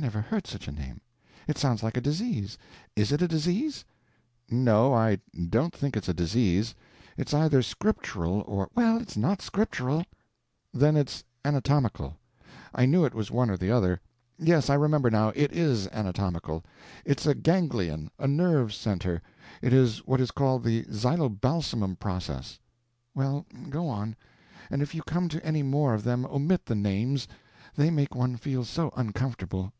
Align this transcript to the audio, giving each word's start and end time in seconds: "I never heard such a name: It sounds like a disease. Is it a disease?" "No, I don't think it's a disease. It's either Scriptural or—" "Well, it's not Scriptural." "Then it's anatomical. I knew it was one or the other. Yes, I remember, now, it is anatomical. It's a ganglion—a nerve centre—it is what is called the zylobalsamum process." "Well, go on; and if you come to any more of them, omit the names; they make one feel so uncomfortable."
"I 0.00 0.06
never 0.06 0.20
heard 0.22 0.46
such 0.46 0.68
a 0.68 0.72
name: 0.72 1.00
It 1.48 1.56
sounds 1.56 1.82
like 1.82 1.96
a 1.96 2.00
disease. 2.00 2.58
Is 2.94 3.10
it 3.10 3.22
a 3.22 3.28
disease?" 3.28 3.84
"No, 4.50 4.92
I 4.92 5.18
don't 5.48 5.74
think 5.74 5.96
it's 5.96 6.10
a 6.10 6.12
disease. 6.12 6.74
It's 7.16 7.32
either 7.32 7.62
Scriptural 7.62 8.42
or—" 8.46 8.68
"Well, 8.74 8.98
it's 9.00 9.16
not 9.16 9.40
Scriptural." 9.40 10.04
"Then 10.74 10.94
it's 10.94 11.24
anatomical. 11.42 12.18
I 12.74 12.84
knew 12.84 13.06
it 13.06 13.14
was 13.14 13.30
one 13.30 13.48
or 13.48 13.56
the 13.56 13.70
other. 13.70 13.98
Yes, 14.36 14.68
I 14.68 14.74
remember, 14.74 15.10
now, 15.10 15.32
it 15.34 15.52
is 15.52 15.86
anatomical. 15.88 16.64
It's 17.06 17.24
a 17.24 17.34
ganglion—a 17.34 18.26
nerve 18.26 18.74
centre—it 18.74 19.72
is 19.72 19.98
what 20.06 20.20
is 20.20 20.32
called 20.32 20.64
the 20.64 20.82
zylobalsamum 20.86 21.98
process." 21.98 22.58
"Well, 23.14 23.46
go 23.70 23.88
on; 23.88 24.16
and 24.70 24.82
if 24.82 24.94
you 24.94 25.02
come 25.04 25.28
to 25.30 25.46
any 25.46 25.62
more 25.62 25.94
of 25.94 26.04
them, 26.04 26.26
omit 26.26 26.66
the 26.66 26.74
names; 26.74 27.26
they 27.74 27.90
make 27.90 28.14
one 28.14 28.36
feel 28.36 28.64
so 28.64 28.92
uncomfortable." 28.96 29.72